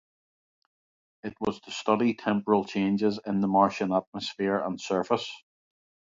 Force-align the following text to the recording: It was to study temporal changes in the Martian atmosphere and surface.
It 1.21 1.35
was 1.39 1.59
to 1.59 1.71
study 1.71 2.15
temporal 2.15 2.65
changes 2.65 3.19
in 3.23 3.39
the 3.39 3.47
Martian 3.47 3.93
atmosphere 3.93 4.57
and 4.57 4.81
surface. 4.81 5.31